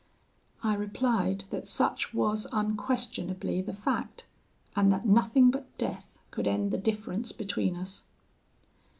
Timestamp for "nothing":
5.05-5.51